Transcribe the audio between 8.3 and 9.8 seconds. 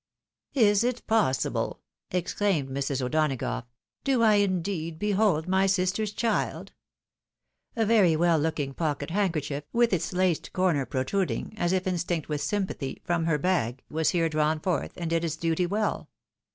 looking pocket handkerchief,